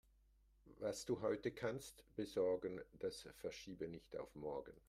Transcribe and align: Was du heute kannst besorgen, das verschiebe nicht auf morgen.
Was 0.79 1.05
du 1.05 1.21
heute 1.21 1.51
kannst 1.51 2.03
besorgen, 2.15 2.81
das 2.93 3.27
verschiebe 3.37 3.87
nicht 3.87 4.17
auf 4.17 4.33
morgen. 4.33 4.73